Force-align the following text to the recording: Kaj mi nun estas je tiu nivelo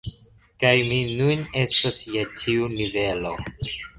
Kaj 0.63 0.71
mi 0.91 0.97
nun 1.19 1.43
estas 1.67 2.01
je 2.15 2.25
tiu 2.39 2.73
nivelo 2.79 3.37